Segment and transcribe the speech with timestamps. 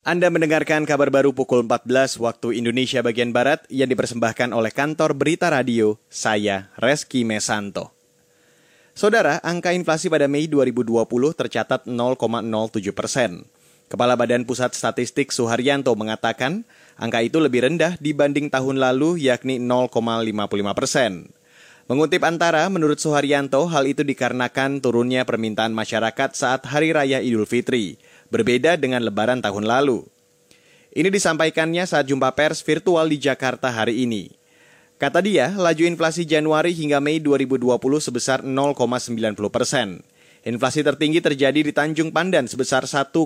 [0.00, 5.52] Anda mendengarkan kabar baru pukul 14 waktu Indonesia bagian Barat yang dipersembahkan oleh kantor Berita
[5.52, 7.92] Radio, saya Reski Mesanto.
[8.96, 11.04] Saudara, angka inflasi pada Mei 2020
[11.36, 13.44] tercatat 0,07 persen.
[13.92, 16.64] Kepala Badan Pusat Statistik Suharyanto mengatakan
[16.96, 21.28] angka itu lebih rendah dibanding tahun lalu yakni 0,55 persen.
[21.92, 28.00] Mengutip antara, menurut Suharyanto, hal itu dikarenakan turunnya permintaan masyarakat saat Hari Raya Idul Fitri–
[28.30, 30.06] berbeda dengan lebaran tahun lalu.
[30.90, 34.34] Ini disampaikannya saat jumpa pers virtual di Jakarta hari ini.
[34.98, 37.66] Kata dia, laju inflasi Januari hingga Mei 2020
[38.02, 40.02] sebesar 0,90 persen.
[40.40, 43.16] Inflasi tertinggi terjadi di Tanjung Pandan sebesar 1,20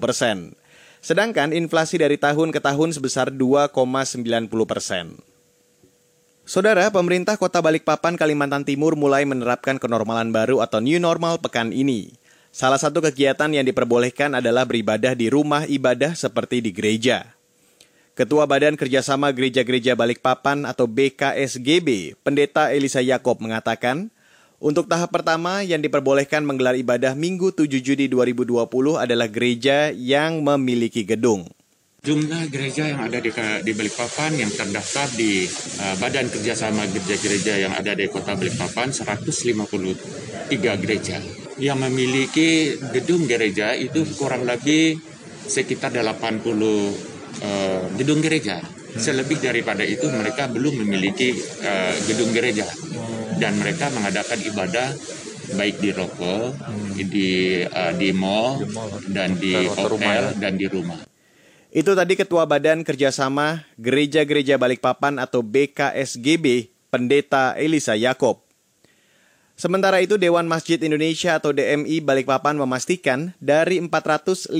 [0.00, 0.56] persen.
[1.04, 5.20] Sedangkan inflasi dari tahun ke tahun sebesar 2,90 persen.
[6.44, 12.16] Saudara, pemerintah kota Balikpapan, Kalimantan Timur mulai menerapkan kenormalan baru atau new normal pekan ini.
[12.54, 17.34] Salah satu kegiatan yang diperbolehkan adalah beribadah di rumah ibadah seperti di gereja.
[18.14, 24.06] Ketua Badan Kerjasama Gereja-Gereja Balikpapan atau BKSGB, Pendeta Elisa Yakob mengatakan,
[24.62, 28.70] untuk tahap pertama yang diperbolehkan menggelar ibadah Minggu 7 Juni 2020
[29.02, 31.50] adalah gereja yang memiliki gedung.
[32.06, 33.34] Jumlah gereja yang ada di,
[33.66, 35.42] di Balikpapan yang terdaftar di
[35.82, 39.42] uh, Badan Kerjasama Gereja-Gereja yang ada di Kota Balikpapan 153
[40.78, 41.18] gereja
[41.58, 44.98] yang memiliki gedung gereja itu kurang lebih
[45.44, 46.14] sekitar 80
[46.50, 46.90] uh,
[47.98, 48.62] gedung gereja.
[48.94, 51.34] Selebih daripada itu mereka belum memiliki
[51.66, 52.66] uh, gedung gereja
[53.42, 54.88] dan mereka mengadakan ibadah
[55.58, 56.54] baik di rokok,
[56.94, 58.62] di uh, di mall
[59.10, 61.02] dan di hotel dan di rumah.
[61.74, 68.43] Itu tadi Ketua Badan Kerjasama Gereja-Gereja Balikpapan atau BKSGB, Pendeta Elisa Yakob.
[69.54, 74.50] Sementara itu Dewan Masjid Indonesia atau DMI Balikpapan memastikan dari 451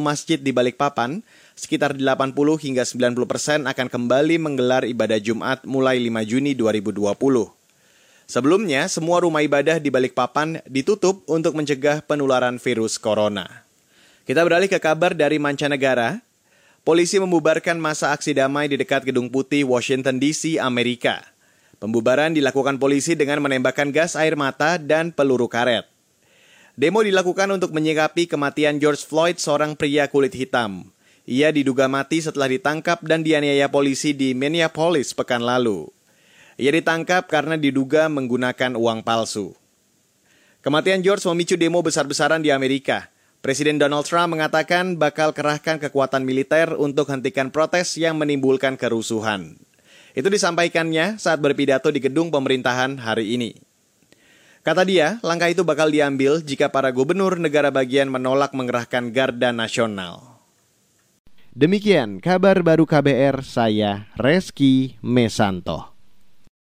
[0.00, 1.20] masjid di Balikpapan,
[1.52, 7.04] sekitar 80 hingga 90 persen akan kembali menggelar ibadah Jumat mulai 5 Juni 2020.
[8.24, 13.68] Sebelumnya, semua rumah ibadah di Balikpapan ditutup untuk mencegah penularan virus corona.
[14.24, 16.24] Kita beralih ke kabar dari mancanegara.
[16.80, 21.33] Polisi membubarkan masa aksi damai di dekat Gedung Putih, Washington DC, Amerika.
[21.84, 25.84] Pembubaran dilakukan polisi dengan menembakkan gas air mata dan peluru karet.
[26.80, 30.88] Demo dilakukan untuk menyikapi kematian George Floyd, seorang pria kulit hitam.
[31.28, 35.92] Ia diduga mati setelah ditangkap dan dianiaya polisi di Minneapolis pekan lalu.
[36.56, 39.52] Ia ditangkap karena diduga menggunakan uang palsu.
[40.64, 43.12] Kematian George memicu demo besar-besaran di Amerika.
[43.44, 49.60] Presiden Donald Trump mengatakan bakal kerahkan kekuatan militer untuk hentikan protes yang menimbulkan kerusuhan.
[50.14, 53.58] Itu disampaikannya saat berpidato di gedung pemerintahan hari ini.
[54.64, 60.40] Kata dia, langkah itu bakal diambil jika para gubernur negara bagian menolak mengerahkan Garda Nasional.
[61.54, 65.93] Demikian kabar baru KBR saya Reski Mesanto.